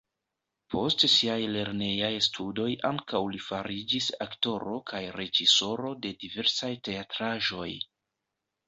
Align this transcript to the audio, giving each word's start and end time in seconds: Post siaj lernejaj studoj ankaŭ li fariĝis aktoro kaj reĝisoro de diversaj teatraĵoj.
Post 0.75 1.03
siaj 1.15 1.35
lernejaj 1.55 2.09
studoj 2.29 2.67
ankaŭ 2.91 3.21
li 3.35 3.43
fariĝis 3.49 4.09
aktoro 4.27 4.75
kaj 4.93 5.03
reĝisoro 5.21 5.95
de 6.07 6.17
diversaj 6.27 6.73
teatraĵoj. 6.91 7.73